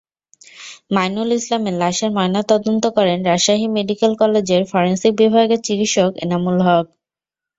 [0.95, 6.85] মাইনুল ইসলামের লাশের ময়নাতদন্ত করেন রাজশাহী মেডিকেল কলেজের ফরেনসিক বিভাগের চিকিৎসক এনামুল হক।